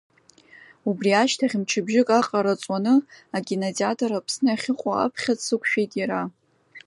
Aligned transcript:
Убри 0.89 1.11
ашьҭахь 1.21 1.55
мчыбжьык 1.61 2.09
аҟара 2.19 2.61
ҵуаны, 2.61 2.93
акинотеатр 3.37 4.11
Аԥсны 4.17 4.49
ахьыҟоу 4.53 4.93
аԥхьа 4.95 5.33
дсықәшәеит 5.37 5.91
иара. 5.99 6.21